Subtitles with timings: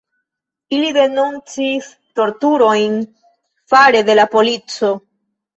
[0.77, 1.91] Ili denuncis
[2.21, 2.97] torturojn
[3.75, 4.95] fare de la polico.